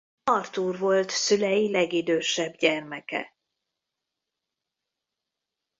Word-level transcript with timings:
Artúr 0.23 0.77
volt 0.79 1.09
szülei 1.09 1.71
legidősebb 1.71 2.55
gyermeke. 2.55 3.35